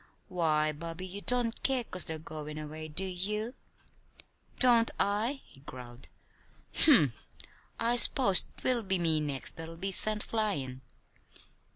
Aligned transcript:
"Why, 0.29 0.71
Bobby, 0.71 1.05
you 1.05 1.21
don't 1.21 1.61
care 1.61 1.83
'cause 1.83 2.05
they're 2.05 2.17
goin' 2.17 2.57
away; 2.57 2.87
do 2.87 3.03
you?" 3.03 3.53
"Don't 4.59 4.89
I?" 4.99 5.43
he 5.45 5.59
growled. 5.59 6.09
"Humph! 6.73 7.27
I 7.79 7.97
s'pose 7.97 8.45
'twill 8.57 8.81
be 8.81 8.97
me 8.97 9.19
next 9.19 9.57
that'll 9.57 9.77
be 9.77 9.91
sent 9.91 10.23
flyin'." 10.23 10.81